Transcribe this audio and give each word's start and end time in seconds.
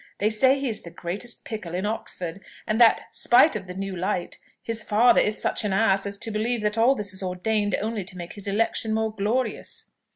They 0.17 0.31
say 0.31 0.57
he 0.59 0.67
is 0.67 0.81
the 0.81 0.89
greatest 0.89 1.45
Pickle 1.45 1.75
in 1.75 1.85
Oxford; 1.85 2.39
and 2.65 2.81
that, 2.81 3.01
spite 3.13 3.55
of 3.55 3.67
the 3.67 3.75
new 3.75 3.95
light, 3.95 4.39
his 4.63 4.83
father 4.83 5.21
is 5.21 5.39
such 5.39 5.63
an 5.63 5.73
ass 5.73 6.07
as 6.07 6.17
to 6.17 6.31
believe 6.31 6.61
that 6.61 6.75
all 6.75 6.95
this 6.95 7.13
is 7.13 7.21
ordained 7.21 7.75
only 7.79 8.03
to 8.05 8.17
make 8.17 8.33
his 8.33 8.47
election 8.47 8.95
more 8.95 9.13
glorious." 9.13 9.91